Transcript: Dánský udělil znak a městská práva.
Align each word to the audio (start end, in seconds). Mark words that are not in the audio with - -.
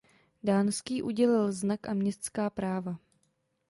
Dánský 0.43 1.03
udělil 1.03 1.51
znak 1.51 1.89
a 1.89 1.93
městská 1.93 2.49
práva. 2.49 2.97